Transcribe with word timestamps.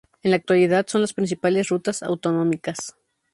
En 0.23 0.31
la 0.31 0.37
actualidad, 0.37 0.87
son 0.89 1.01
las 1.01 1.13
principales 1.13 1.69
rutas 1.69 2.01
autonómicas. 2.01 2.95